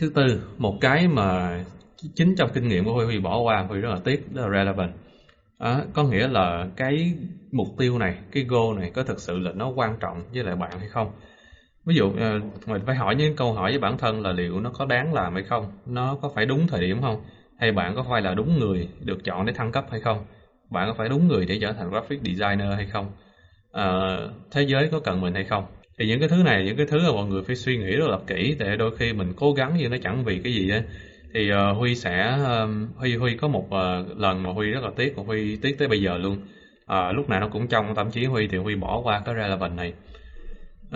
thứ 0.00 0.10
tư 0.14 0.40
một 0.58 0.78
cái 0.80 1.08
mà 1.08 1.58
chính 2.14 2.34
trong 2.38 2.50
kinh 2.54 2.68
nghiệm 2.68 2.84
của 2.84 2.92
Huy 2.92 3.04
Huy 3.04 3.18
bỏ 3.18 3.38
qua 3.38 3.64
Huy 3.68 3.80
rất 3.80 3.90
là 3.90 3.98
tiếc 4.04 4.32
đó 4.32 4.42
là 4.42 4.58
relevant. 4.58 4.92
À, 5.58 5.84
có 5.94 6.04
nghĩa 6.04 6.28
là 6.28 6.66
cái 6.76 7.14
mục 7.52 7.66
tiêu 7.78 7.98
này 7.98 8.18
cái 8.32 8.44
goal 8.44 8.78
này 8.78 8.90
có 8.94 9.02
thực 9.02 9.20
sự 9.20 9.38
là 9.38 9.52
nó 9.54 9.68
quan 9.68 9.96
trọng 10.00 10.22
với 10.34 10.44
lại 10.44 10.56
bạn 10.56 10.78
hay 10.78 10.88
không? 10.88 11.12
Ví 11.86 11.94
dụ 11.94 12.12
ờ, 12.18 12.40
mình 12.66 12.82
phải 12.86 12.96
hỏi 12.96 13.14
những 13.14 13.36
câu 13.36 13.52
hỏi 13.52 13.70
với 13.70 13.78
bản 13.78 13.98
thân 13.98 14.22
là 14.22 14.32
liệu 14.32 14.60
nó 14.60 14.70
có 14.70 14.84
đáng 14.84 15.14
làm 15.14 15.34
hay 15.34 15.42
không? 15.42 15.66
Nó 15.86 16.16
có 16.22 16.28
phải 16.34 16.46
đúng 16.46 16.66
thời 16.66 16.80
điểm 16.80 17.02
không? 17.02 17.16
Hay 17.58 17.72
bạn 17.72 17.94
có 17.94 18.04
phải 18.10 18.22
là 18.22 18.34
đúng 18.34 18.58
người 18.58 18.88
được 19.00 19.24
chọn 19.24 19.46
để 19.46 19.52
thăng 19.52 19.72
cấp 19.72 19.84
hay 19.90 20.00
không? 20.00 20.18
Bạn 20.70 20.88
có 20.88 20.94
phải 20.94 21.08
đúng 21.08 21.28
người 21.28 21.46
để 21.46 21.58
trở 21.60 21.72
thành 21.72 21.90
graphic 21.90 22.20
designer 22.20 22.74
hay 22.76 22.86
không? 22.86 23.12
À, 23.72 24.18
thế 24.50 24.62
giới 24.62 24.88
có 24.88 25.00
cần 25.00 25.20
mình 25.20 25.34
hay 25.34 25.44
không? 25.44 25.64
Thì 25.98 26.06
những 26.06 26.20
cái 26.20 26.28
thứ 26.28 26.42
này 26.42 26.64
những 26.64 26.76
cái 26.76 26.86
thứ 26.86 26.98
mà 26.98 27.12
mọi 27.12 27.26
người 27.26 27.42
phải 27.42 27.56
suy 27.56 27.76
nghĩ 27.76 27.96
rất 27.96 28.08
là 28.08 28.18
kỹ 28.26 28.56
tại 28.58 28.76
đôi 28.76 28.96
khi 28.96 29.12
mình 29.12 29.32
cố 29.36 29.52
gắng 29.52 29.74
nhưng 29.78 29.90
nó 29.90 29.96
chẳng 30.02 30.24
vì 30.24 30.40
cái 30.44 30.54
gì 30.54 30.70
á. 30.70 30.82
Thì 31.34 31.50
uh, 31.52 31.76
huy 31.76 31.94
sẽ 31.94 32.38
uh, 32.42 32.70
huy 32.96 33.16
huy 33.16 33.36
có 33.36 33.48
một 33.48 33.66
uh, 33.66 34.18
lần 34.18 34.42
mà 34.42 34.52
huy 34.52 34.70
rất 34.70 34.82
là 34.82 34.90
tiếc 34.96 35.16
và 35.16 35.22
huy 35.26 35.56
tiếc 35.56 35.78
tới 35.78 35.88
bây 35.88 36.00
giờ 36.00 36.18
luôn. 36.18 36.32
Uh, 36.32 37.14
lúc 37.16 37.28
nào 37.28 37.40
nó 37.40 37.48
cũng 37.48 37.68
trong 37.68 37.94
tâm 37.94 38.10
trí 38.10 38.24
huy 38.24 38.48
thì 38.48 38.58
huy 38.58 38.74
bỏ 38.74 39.00
qua 39.04 39.22
cái 39.24 39.34
relevant 39.34 39.76
này. 39.76 39.92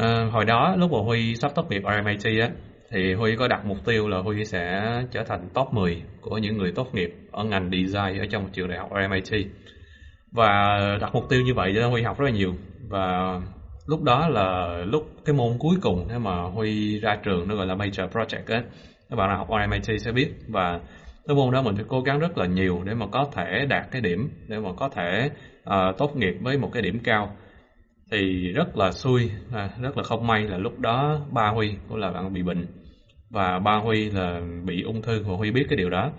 Uh, 0.00 0.32
hồi 0.32 0.44
đó 0.44 0.76
lúc 0.78 0.92
mà 0.92 0.98
huy 0.98 1.36
sắp 1.36 1.52
tốt 1.54 1.70
nghiệp 1.70 1.82
RMIT 1.82 2.40
á 2.40 2.50
thì 2.90 3.14
Huy 3.14 3.36
có 3.36 3.48
đặt 3.48 3.64
mục 3.64 3.78
tiêu 3.84 4.08
là 4.08 4.18
Huy 4.18 4.44
sẽ 4.44 4.92
trở 5.10 5.24
thành 5.24 5.48
top 5.54 5.72
10 5.72 6.02
của 6.20 6.38
những 6.38 6.56
người 6.56 6.72
tốt 6.72 6.94
nghiệp 6.94 7.14
ở 7.30 7.44
ngành 7.44 7.70
design 7.70 8.18
ở 8.18 8.26
trong 8.30 8.48
trường 8.52 8.68
đại 8.68 8.78
học 8.78 8.90
RMIT 8.94 9.46
và 10.32 10.78
đặt 11.00 11.14
mục 11.14 11.28
tiêu 11.28 11.40
như 11.40 11.54
vậy 11.54 11.72
cho 11.74 11.80
nên 11.80 11.90
Huy 11.90 12.02
học 12.02 12.18
rất 12.18 12.24
là 12.24 12.30
nhiều. 12.30 12.54
Và 12.88 13.40
lúc 13.86 14.02
đó 14.02 14.28
là 14.28 14.78
lúc 14.86 15.10
cái 15.24 15.34
môn 15.34 15.58
cuối 15.58 15.76
cùng 15.82 16.08
thế 16.08 16.18
mà 16.18 16.42
Huy 16.42 17.00
ra 17.00 17.16
trường 17.22 17.48
nó 17.48 17.54
gọi 17.54 17.66
là 17.66 17.74
major 17.74 18.08
project 18.08 18.46
ấy 18.46 18.62
các 19.10 19.16
bạn 19.16 19.28
nào 19.28 19.38
học 19.38 19.48
RMIT 19.50 20.00
sẽ 20.00 20.12
biết. 20.12 20.28
Và 20.48 20.80
cái 21.26 21.36
môn 21.36 21.52
đó 21.52 21.62
mình 21.62 21.76
phải 21.76 21.84
cố 21.88 22.00
gắng 22.00 22.18
rất 22.18 22.38
là 22.38 22.46
nhiều 22.46 22.82
để 22.84 22.94
mà 22.94 23.06
có 23.06 23.28
thể 23.32 23.66
đạt 23.68 23.90
cái 23.90 24.00
điểm 24.00 24.30
để 24.48 24.58
mà 24.58 24.70
có 24.76 24.88
thể 24.88 25.30
uh, 25.70 25.98
tốt 25.98 26.16
nghiệp 26.16 26.34
với 26.40 26.58
một 26.58 26.70
cái 26.72 26.82
điểm 26.82 26.98
cao 27.04 27.36
thì 28.10 28.52
rất 28.52 28.76
là 28.76 28.92
xui 28.92 29.30
à, 29.52 29.70
rất 29.80 29.96
là 29.96 30.02
không 30.02 30.26
may 30.26 30.42
là 30.42 30.58
lúc 30.58 30.78
đó 30.80 31.20
ba 31.32 31.48
huy 31.48 31.74
cũng 31.88 31.98
là 31.98 32.10
bạn 32.10 32.32
bị 32.32 32.42
bệnh. 32.42 32.66
Và 33.30 33.58
ba 33.58 33.76
huy 33.76 34.10
là 34.10 34.40
bị 34.64 34.82
ung 34.82 35.02
thư 35.02 35.22
và 35.22 35.36
huy 35.36 35.50
biết 35.50 35.66
cái 35.68 35.76
điều 35.76 35.90
đó. 35.90 36.10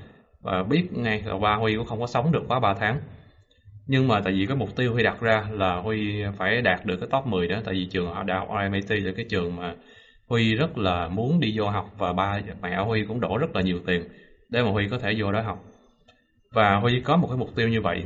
Và 0.42 0.64
biết 0.64 0.94
ngay 0.94 1.22
là 1.26 1.38
ba 1.38 1.56
huy 1.56 1.76
cũng 1.76 1.86
không 1.86 2.00
có 2.00 2.08
sống 2.08 2.32
được 2.32 2.44
quá 2.48 2.60
3 2.60 2.74
tháng. 2.74 3.00
Nhưng 3.88 4.08
mà 4.08 4.22
tại 4.22 4.34
vì 4.34 4.46
cái 4.46 4.56
mục 4.56 4.76
tiêu 4.76 4.94
huy 4.94 5.04
đặt 5.04 5.22
ra 5.22 5.46
là 5.52 5.76
huy 5.76 6.24
phải 6.38 6.62
đạt 6.62 6.86
được 6.86 6.98
cái 7.00 7.10
top 7.12 7.26
10 7.26 7.48
đó 7.48 7.60
tại 7.66 7.74
vì 7.74 7.86
trường 7.86 8.14
đại 8.26 8.40
học 8.40 8.50
RMIT 8.50 9.04
là 9.04 9.12
cái 9.16 9.26
trường 9.30 9.56
mà 9.56 9.76
huy 10.28 10.56
rất 10.56 10.78
là 10.78 11.08
muốn 11.08 11.40
đi 11.40 11.54
vô 11.58 11.70
học 11.70 11.92
và 11.98 12.14
ba 12.14 12.42
mẹ 12.62 12.78
huy 12.78 13.06
cũng 13.06 13.20
đổ 13.20 13.38
rất 13.38 13.56
là 13.56 13.62
nhiều 13.62 13.80
tiền 13.86 14.04
để 14.50 14.64
mà 14.64 14.70
huy 14.70 14.88
có 14.88 15.00
thể 15.00 15.16
vô 15.18 15.32
đó 15.32 15.42
học. 15.42 15.64
Và 16.54 16.76
huy 16.76 17.02
có 17.02 17.18
một 17.18 17.28
cái 17.28 17.38
mục 17.38 17.56
tiêu 17.56 17.70
như 17.70 17.82
vậy 17.82 18.04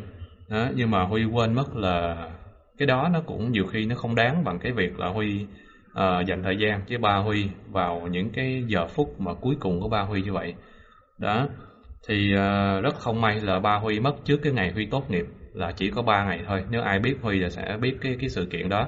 đó, 0.49 0.67
nhưng 0.75 0.91
mà 0.91 1.03
huy 1.03 1.25
quên 1.25 1.53
mất 1.53 1.75
là 1.75 2.29
cái 2.77 2.85
đó 2.85 3.09
nó 3.13 3.21
cũng 3.25 3.51
nhiều 3.51 3.67
khi 3.67 3.85
nó 3.85 3.95
không 3.95 4.15
đáng 4.15 4.43
bằng 4.43 4.59
cái 4.59 4.71
việc 4.71 4.99
là 4.99 5.07
huy 5.07 5.45
uh, 5.91 6.25
dành 6.27 6.43
thời 6.43 6.57
gian 6.57 6.81
với 6.89 6.97
ba 6.97 7.15
huy 7.15 7.49
vào 7.71 8.07
những 8.11 8.29
cái 8.29 8.63
giờ 8.67 8.87
phút 8.87 9.19
mà 9.19 9.33
cuối 9.33 9.55
cùng 9.59 9.81
của 9.81 9.87
ba 9.89 10.01
huy 10.01 10.21
như 10.21 10.33
vậy. 10.33 10.53
Đó 11.17 11.47
thì 12.07 12.33
uh, 12.33 12.83
rất 12.83 12.95
không 12.95 13.21
may 13.21 13.41
là 13.41 13.59
ba 13.59 13.75
huy 13.75 13.99
mất 13.99 14.15
trước 14.25 14.37
cái 14.43 14.53
ngày 14.53 14.71
huy 14.71 14.85
tốt 14.85 15.11
nghiệp 15.11 15.25
là 15.53 15.71
chỉ 15.71 15.89
có 15.89 16.01
3 16.01 16.25
ngày 16.25 16.41
thôi. 16.47 16.63
Nếu 16.69 16.81
ai 16.81 16.99
biết 16.99 17.15
huy 17.21 17.39
là 17.39 17.49
sẽ 17.49 17.77
biết 17.81 17.95
cái 18.01 18.17
cái 18.19 18.29
sự 18.29 18.45
kiện 18.45 18.69
đó. 18.69 18.87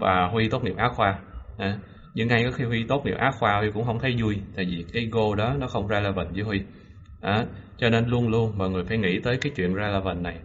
Và 0.00 0.28
huy 0.32 0.48
tốt 0.48 0.64
nghiệp 0.64 0.76
á 0.76 0.88
khoa. 0.88 1.18
À, 1.58 1.78
những 2.14 2.28
ngày 2.28 2.44
có 2.44 2.50
khi 2.50 2.64
huy 2.64 2.84
tốt 2.84 3.06
nghiệp 3.06 3.16
á 3.18 3.30
khoa 3.30 3.58
huy 3.58 3.70
cũng 3.70 3.84
không 3.84 3.98
thấy 3.98 4.16
vui 4.18 4.40
tại 4.56 4.64
vì 4.64 4.84
cái 4.92 5.08
goal 5.12 5.38
đó 5.38 5.54
nó 5.58 5.66
không 5.66 5.88
relevant 5.88 6.28
với 6.34 6.42
huy. 6.42 6.62
À, 7.20 7.44
cho 7.78 7.90
nên 7.90 8.06
luôn 8.06 8.28
luôn 8.28 8.58
mọi 8.58 8.70
người 8.70 8.84
phải 8.84 8.98
nghĩ 8.98 9.20
tới 9.20 9.36
cái 9.36 9.52
chuyện 9.56 9.74
relevant 9.74 10.22
này 10.22 10.38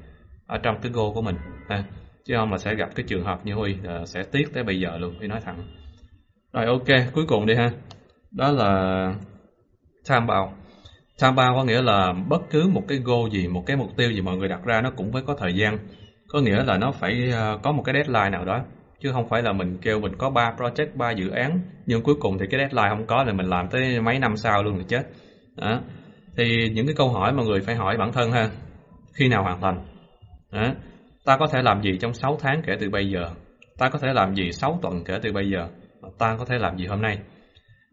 ở 0.47 0.57
trong 0.57 0.77
cái 0.81 0.91
goal 0.91 1.13
của 1.13 1.21
mình. 1.21 1.35
À, 1.67 1.83
chứ 2.25 2.35
không 2.37 2.51
là 2.51 2.57
sẽ 2.57 2.75
gặp 2.75 2.89
cái 2.95 3.05
trường 3.09 3.23
hợp 3.23 3.45
như 3.45 3.53
huy 3.53 3.75
là 3.83 4.05
sẽ 4.05 4.23
tiếc 4.23 4.53
tới 4.53 4.63
bây 4.63 4.79
giờ 4.79 4.97
luôn, 4.97 5.15
huy 5.17 5.27
nói 5.27 5.39
thẳng. 5.45 5.63
Rồi, 6.53 6.65
ok, 6.65 7.13
cuối 7.13 7.25
cùng 7.27 7.45
đi 7.45 7.55
ha. 7.55 7.71
Đó 8.31 8.51
là 8.51 9.13
tham 10.05 10.27
bao. 10.27 10.53
Tham 11.19 11.35
bao 11.35 11.55
có 11.55 11.63
nghĩa 11.63 11.81
là 11.81 12.13
bất 12.27 12.41
cứ 12.49 12.67
một 12.67 12.83
cái 12.87 12.97
goal 12.97 13.29
gì, 13.31 13.47
một 13.47 13.63
cái 13.65 13.77
mục 13.77 13.89
tiêu 13.97 14.11
gì 14.11 14.21
mọi 14.21 14.37
người 14.37 14.47
đặt 14.47 14.63
ra 14.65 14.81
nó 14.81 14.89
cũng 14.89 15.11
phải 15.11 15.21
có 15.27 15.35
thời 15.35 15.53
gian. 15.53 15.77
Có 16.27 16.39
nghĩa 16.39 16.63
là 16.63 16.77
nó 16.77 16.91
phải 16.91 17.31
ờ, 17.31 17.57
có 17.63 17.71
một 17.71 17.83
cái 17.85 17.93
deadline 17.95 18.29
nào 18.29 18.45
đó. 18.45 18.61
Chứ 19.01 19.11
không 19.11 19.29
phải 19.29 19.41
là 19.41 19.51
mình 19.51 19.77
kêu 19.81 19.99
mình 19.99 20.15
có 20.17 20.29
ba 20.29 20.51
project, 20.57 20.87
ba 20.95 21.11
dự 21.11 21.29
án, 21.29 21.59
nhưng 21.85 22.03
cuối 22.03 22.15
cùng 22.19 22.37
thì 22.37 22.45
cái 22.51 22.59
deadline 22.59 22.89
không 22.89 23.05
có 23.07 23.23
là 23.23 23.33
mình 23.33 23.49
làm 23.49 23.67
tới 23.69 24.01
mấy 24.01 24.19
năm 24.19 24.37
sau 24.37 24.63
luôn 24.63 24.77
thì 24.77 24.85
chết. 24.87 25.03
Đó. 25.57 25.79
thì 26.37 26.69
những 26.69 26.85
cái 26.85 26.95
câu 26.95 27.09
hỏi 27.09 27.33
mà 27.33 27.43
người 27.43 27.61
phải 27.61 27.75
hỏi 27.75 27.97
bản 27.97 28.11
thân 28.11 28.31
ha, 28.31 28.49
khi 29.13 29.27
nào 29.27 29.43
hoàn 29.43 29.61
thành? 29.61 29.85
Đó 30.51 30.73
ta 31.25 31.37
có 31.37 31.47
thể 31.47 31.61
làm 31.61 31.81
gì 31.81 31.97
trong 32.01 32.13
6 32.13 32.37
tháng 32.41 32.61
kể 32.65 32.77
từ 32.79 32.89
bây 32.89 33.09
giờ? 33.09 33.29
Ta 33.77 33.89
có 33.89 33.99
thể 33.99 34.13
làm 34.13 34.35
gì 34.35 34.51
6 34.51 34.79
tuần 34.81 35.03
kể 35.03 35.19
từ 35.21 35.33
bây 35.33 35.49
giờ? 35.49 35.67
Ta 36.19 36.35
có 36.39 36.45
thể 36.45 36.57
làm 36.57 36.77
gì 36.77 36.85
hôm 36.85 37.01
nay? 37.01 37.19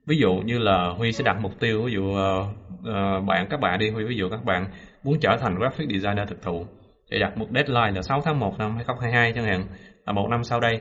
Ví 0.06 0.16
dụ 0.18 0.34
như 0.44 0.58
là 0.58 0.88
huy 0.96 1.12
sẽ 1.12 1.24
đặt 1.24 1.36
mục 1.40 1.60
tiêu 1.60 1.82
ví 1.82 1.92
dụ 1.92 2.02
uh, 2.02 3.26
bạn 3.26 3.46
các 3.50 3.60
bạn 3.60 3.78
đi 3.78 3.90
huy 3.90 4.04
ví 4.04 4.16
dụ 4.16 4.28
các 4.28 4.44
bạn 4.44 4.66
muốn 5.04 5.18
trở 5.20 5.36
thành 5.40 5.58
graphic 5.58 5.88
designer 5.88 6.28
thực 6.28 6.42
thụ 6.42 6.66
thì 7.10 7.18
đặt 7.18 7.38
một 7.38 7.46
deadline 7.54 7.90
là 7.94 8.02
6 8.02 8.20
tháng 8.24 8.40
1 8.40 8.58
năm 8.58 8.74
2022 8.74 9.32
chẳng 9.32 9.44
hạn 9.44 9.64
là 10.06 10.12
một 10.12 10.28
năm 10.30 10.44
sau 10.44 10.60
đây. 10.60 10.80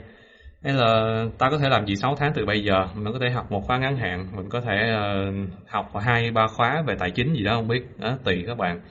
Hay 0.64 0.74
là 0.74 1.24
ta 1.38 1.50
có 1.50 1.58
thể 1.58 1.70
làm 1.70 1.86
gì 1.86 1.96
6 1.96 2.16
tháng 2.16 2.34
từ 2.36 2.46
bây 2.46 2.64
giờ? 2.64 2.88
Mình 2.96 3.14
có 3.14 3.20
thể 3.20 3.30
học 3.30 3.52
một 3.52 3.62
khóa 3.68 3.78
ngắn 3.78 3.98
hạn 3.98 4.28
mình 4.36 4.50
có 4.50 4.62
thể 4.62 4.96
uh, 4.96 5.50
học 5.68 5.90
hai 6.02 6.32
ba 6.32 6.48
khóa 6.48 6.84
về 6.88 6.96
tài 7.00 7.12
chính 7.12 7.34
gì 7.34 7.44
đó 7.44 7.56
không 7.56 7.68
biết 7.68 7.84
đó, 7.98 8.18
tùy 8.24 8.44
các 8.48 8.58
bạn. 8.58 8.82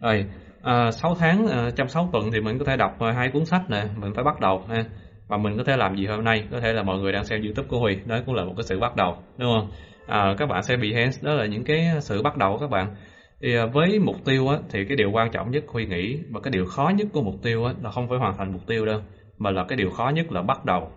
Rồi 0.00 0.26
Ờ, 0.62 0.86
à, 0.86 0.90
6 0.90 1.14
tháng 1.14 1.46
à, 1.46 1.70
trong 1.76 1.88
6 1.88 2.08
tuần 2.12 2.30
thì 2.32 2.40
mình 2.40 2.58
có 2.58 2.64
thể 2.64 2.76
đọc 2.76 2.96
ờ, 2.98 3.10
hai 3.12 3.30
cuốn 3.30 3.44
sách 3.44 3.62
nè 3.70 3.84
mình 3.96 4.14
phải 4.14 4.24
bắt 4.24 4.40
đầu 4.40 4.62
ha. 4.68 4.84
Và 5.28 5.36
mình 5.36 5.56
có 5.56 5.64
thể 5.64 5.76
làm 5.76 5.96
gì 5.96 6.06
hôm 6.06 6.24
nay? 6.24 6.44
Có 6.50 6.60
thể 6.60 6.72
là 6.72 6.82
mọi 6.82 6.98
người 6.98 7.12
đang 7.12 7.24
xem 7.24 7.42
youtube 7.42 7.68
của 7.68 7.78
huy. 7.78 7.96
Đó 8.06 8.18
cũng 8.26 8.34
là 8.34 8.44
một 8.44 8.52
cái 8.56 8.64
sự 8.64 8.78
bắt 8.78 8.96
đầu 8.96 9.16
đúng 9.38 9.50
không? 9.54 9.70
À, 10.06 10.34
các 10.38 10.46
bạn 10.48 10.62
sẽ 10.62 10.76
bị 10.76 10.92
hands 10.94 11.24
đó 11.24 11.34
là 11.34 11.46
những 11.46 11.64
cái 11.64 11.88
sự 12.00 12.22
bắt 12.22 12.36
đầu 12.36 12.52
của 12.52 12.58
các 12.58 12.70
bạn. 12.70 12.94
Thì 13.42 13.54
à, 13.56 13.66
với 13.66 13.98
mục 13.98 14.16
tiêu 14.24 14.48
á, 14.48 14.58
thì 14.70 14.84
cái 14.84 14.96
điều 14.96 15.10
quan 15.10 15.30
trọng 15.30 15.50
nhất 15.50 15.64
Huy 15.68 15.86
nghĩ 15.86 16.18
và 16.30 16.40
cái 16.40 16.50
điều 16.50 16.66
khó 16.66 16.88
nhất 16.96 17.06
của 17.12 17.22
mục 17.22 17.34
tiêu 17.42 17.64
á, 17.64 17.72
là 17.82 17.90
không 17.90 18.08
phải 18.08 18.18
hoàn 18.18 18.36
thành 18.36 18.52
mục 18.52 18.62
tiêu 18.66 18.86
đâu 18.86 19.00
mà 19.38 19.50
là 19.50 19.64
cái 19.64 19.76
điều 19.76 19.90
khó 19.90 20.08
nhất 20.14 20.32
là 20.32 20.42
bắt 20.42 20.64
đầu 20.64 20.90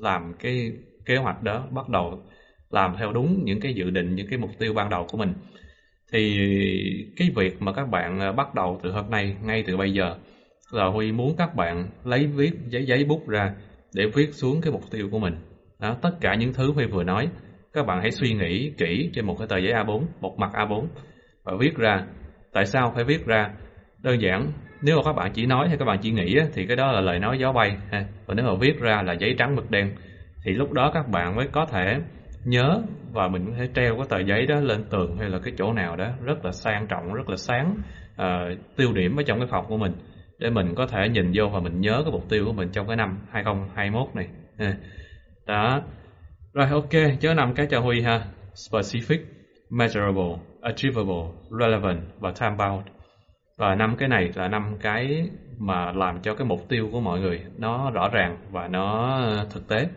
làm 0.00 0.32
cái 0.38 0.72
kế 1.06 1.16
hoạch 1.16 1.42
đó 1.42 1.66
bắt 1.70 1.88
đầu 1.88 2.22
làm 2.70 2.94
theo 2.98 3.12
đúng 3.12 3.44
những 3.44 3.60
cái 3.60 3.74
dự 3.74 3.90
định 3.90 4.14
những 4.14 4.26
cái 4.30 4.38
mục 4.38 4.50
tiêu 4.58 4.72
ban 4.72 4.90
đầu 4.90 5.06
của 5.10 5.16
mình 5.18 5.34
thì 6.12 6.38
cái 7.16 7.30
việc 7.36 7.62
mà 7.62 7.72
các 7.72 7.90
bạn 7.90 8.20
à, 8.20 8.32
bắt 8.32 8.54
đầu 8.54 8.80
từ 8.82 8.90
hôm 8.90 9.10
nay 9.10 9.36
ngay 9.42 9.64
từ 9.66 9.76
bây 9.76 9.92
giờ 9.92 10.16
là 10.72 10.86
Huy 10.86 11.12
muốn 11.12 11.34
các 11.38 11.54
bạn 11.54 11.88
lấy 12.04 12.26
viết 12.26 12.52
giấy 12.68 12.84
giấy 12.86 13.04
bút 13.04 13.28
ra 13.28 13.54
để 13.94 14.06
viết 14.14 14.28
xuống 14.32 14.60
cái 14.60 14.72
mục 14.72 14.90
tiêu 14.90 15.08
của 15.10 15.18
mình. 15.18 15.34
Đó, 15.80 15.96
tất 16.02 16.10
cả 16.20 16.34
những 16.34 16.52
thứ 16.52 16.72
Huy 16.72 16.86
vừa 16.86 17.04
nói 17.04 17.28
các 17.72 17.86
bạn 17.86 18.00
hãy 18.00 18.10
suy 18.10 18.32
nghĩ 18.32 18.72
kỹ 18.78 19.10
trên 19.14 19.26
một 19.26 19.36
cái 19.38 19.48
tờ 19.48 19.58
giấy 19.58 19.72
A4 19.72 20.02
một 20.20 20.38
mặt 20.38 20.50
A4 20.52 20.86
và 21.44 21.52
viết 21.60 21.76
ra. 21.76 22.04
Tại 22.52 22.66
sao 22.66 22.92
phải 22.94 23.04
viết 23.04 23.26
ra? 23.26 23.50
Đơn 24.02 24.20
giản 24.20 24.52
nếu 24.82 24.96
mà 24.96 25.02
các 25.04 25.12
bạn 25.12 25.32
chỉ 25.34 25.46
nói 25.46 25.68
hay 25.68 25.76
các 25.78 25.84
bạn 25.84 25.98
chỉ 26.02 26.10
nghĩ 26.10 26.36
thì 26.54 26.66
cái 26.66 26.76
đó 26.76 26.92
là 26.92 27.00
lời 27.00 27.18
nói 27.18 27.38
gió 27.38 27.52
bay 27.52 27.76
ha. 27.90 28.04
và 28.26 28.34
nếu 28.34 28.46
mà 28.46 28.52
viết 28.60 28.80
ra 28.80 29.02
là 29.02 29.12
giấy 29.12 29.34
trắng 29.38 29.56
mực 29.56 29.70
đen 29.70 29.90
thì 30.44 30.52
lúc 30.52 30.72
đó 30.72 30.90
các 30.94 31.08
bạn 31.08 31.36
mới 31.36 31.46
có 31.52 31.66
thể 31.66 32.00
nhớ 32.44 32.82
và 33.12 33.28
mình 33.28 33.46
có 33.46 33.52
thể 33.58 33.68
treo 33.74 33.96
cái 33.96 34.06
tờ 34.08 34.18
giấy 34.18 34.46
đó 34.46 34.60
lên 34.60 34.84
tường 34.90 35.16
hay 35.18 35.28
là 35.28 35.38
cái 35.38 35.54
chỗ 35.56 35.72
nào 35.72 35.96
đó 35.96 36.10
rất 36.24 36.44
là 36.44 36.52
sang 36.52 36.86
trọng 36.86 37.14
rất 37.14 37.28
là 37.28 37.36
sáng 37.36 37.76
uh, 38.22 38.58
tiêu 38.76 38.92
điểm 38.92 39.16
ở 39.16 39.22
trong 39.22 39.38
cái 39.38 39.48
phòng 39.50 39.64
của 39.68 39.76
mình 39.76 39.92
để 40.38 40.50
mình 40.50 40.74
có 40.74 40.86
thể 40.86 41.08
nhìn 41.08 41.32
vô 41.34 41.48
và 41.48 41.60
mình 41.60 41.80
nhớ 41.80 42.00
cái 42.04 42.12
mục 42.12 42.28
tiêu 42.28 42.44
của 42.46 42.52
mình 42.52 42.68
trong 42.72 42.86
cái 42.86 42.96
năm 42.96 43.18
2021 43.30 44.08
này. 44.14 44.28
Đó. 45.46 45.80
Rồi 46.52 46.68
ok 46.70 47.18
chớ 47.20 47.34
năm 47.34 47.54
cái 47.54 47.66
cho 47.70 47.80
Huy 47.80 48.02
ha. 48.02 48.24
Specific 48.54 49.18
measurable 49.70 50.36
achievable 50.62 51.24
relevant 51.60 52.00
và 52.18 52.32
time 52.40 52.56
bound. 52.58 52.86
Và 53.58 53.74
năm 53.74 53.96
cái 53.98 54.08
này 54.08 54.30
là 54.34 54.48
năm 54.48 54.76
cái 54.80 55.30
mà 55.58 55.92
làm 55.92 56.20
cho 56.22 56.34
cái 56.34 56.46
mục 56.46 56.68
tiêu 56.68 56.88
của 56.92 57.00
mọi 57.00 57.20
người 57.20 57.40
nó 57.58 57.90
rõ 57.90 58.08
ràng 58.12 58.36
và 58.50 58.68
nó 58.68 59.20
thực 59.50 59.68
tế 59.68 59.88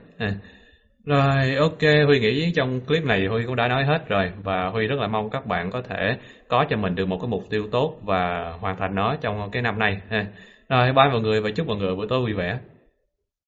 rồi, 1.05 1.55
ok, 1.55 1.81
Huy 2.05 2.19
nghĩ 2.19 2.51
trong 2.55 2.81
clip 2.81 3.03
này 3.03 3.27
Huy 3.27 3.45
cũng 3.45 3.55
đã 3.55 3.67
nói 3.67 3.85
hết 3.85 4.09
rồi. 4.09 4.31
Và 4.43 4.67
Huy 4.67 4.87
rất 4.87 4.99
là 4.99 5.07
mong 5.07 5.29
các 5.29 5.45
bạn 5.45 5.71
có 5.71 5.81
thể 5.81 6.17
có 6.47 6.65
cho 6.69 6.77
mình 6.77 6.95
được 6.95 7.05
một 7.05 7.17
cái 7.21 7.27
mục 7.27 7.43
tiêu 7.49 7.67
tốt 7.71 7.99
và 8.03 8.51
hoàn 8.59 8.77
thành 8.77 8.95
nó 8.95 9.15
trong 9.21 9.51
cái 9.51 9.61
năm 9.61 9.79
nay. 9.79 10.01
Rồi, 10.69 10.93
bye 10.93 11.09
mọi 11.11 11.21
người 11.21 11.41
và 11.41 11.49
chúc 11.55 11.67
mọi 11.67 11.77
người 11.77 11.95
buổi 11.95 12.07
tối 12.09 12.19
vui 12.21 12.33
vẻ. 12.33 12.57